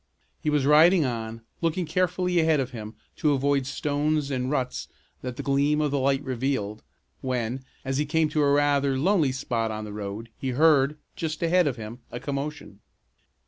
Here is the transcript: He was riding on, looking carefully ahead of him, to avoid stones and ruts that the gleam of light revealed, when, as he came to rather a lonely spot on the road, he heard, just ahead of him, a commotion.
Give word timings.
He 0.41 0.49
was 0.49 0.65
riding 0.65 1.05
on, 1.05 1.41
looking 1.61 1.85
carefully 1.85 2.39
ahead 2.39 2.59
of 2.59 2.71
him, 2.71 2.95
to 3.17 3.33
avoid 3.33 3.67
stones 3.67 4.31
and 4.31 4.49
ruts 4.49 4.87
that 5.21 5.35
the 5.35 5.43
gleam 5.43 5.79
of 5.79 5.93
light 5.93 6.23
revealed, 6.23 6.81
when, 7.21 7.63
as 7.85 7.99
he 7.99 8.05
came 8.07 8.27
to 8.29 8.43
rather 8.43 8.95
a 8.95 8.99
lonely 8.99 9.31
spot 9.31 9.69
on 9.69 9.85
the 9.85 9.93
road, 9.93 10.29
he 10.39 10.53
heard, 10.57 10.97
just 11.15 11.43
ahead 11.43 11.67
of 11.67 11.75
him, 11.77 11.99
a 12.09 12.19
commotion. 12.19 12.79